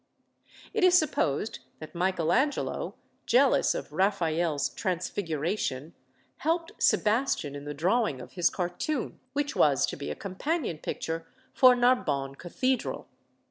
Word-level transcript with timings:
It 0.73 0.83
is 0.83 0.97
supposed 0.97 1.59
that 1.77 1.93
Michael 1.93 2.33
Angelo, 2.33 2.95
jealous 3.27 3.75
of 3.75 3.91
Raphael's 3.93 4.69
"Transfiguration," 4.69 5.93
helped 6.37 6.71
Sebastian 6.79 7.53
in 7.55 7.65
the 7.65 7.75
drawing 7.75 8.19
of 8.19 8.31
his 8.31 8.49
cartoon, 8.49 9.19
which 9.33 9.55
was 9.55 9.85
to 9.85 9.95
be 9.95 10.09
a 10.09 10.15
companion 10.15 10.79
picture 10.79 11.27
for 11.53 11.75
Narbonne 11.75 12.33
Cathedral. 12.33 13.09